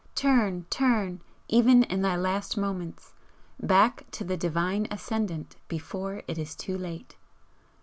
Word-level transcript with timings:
turn, 0.15 0.65
turn, 0.71 1.21
even 1.47 1.83
in 1.83 2.01
thy 2.01 2.15
last 2.15 2.57
moments, 2.57 3.13
back 3.61 4.09
to 4.09 4.23
the 4.23 4.35
Divine 4.35 4.87
Ascendant 4.89 5.57
before 5.67 6.23
it 6.25 6.39
is 6.39 6.55
too 6.55 6.75
late!" 6.75 7.17